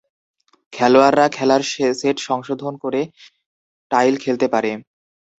[0.73, 1.61] খেলোয়াড়রা খেলার
[1.99, 3.01] সেট সংশোধন করে
[3.91, 4.71] টাইল খেলতে পারে।